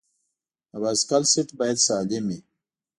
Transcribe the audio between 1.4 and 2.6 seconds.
باید سالم وي.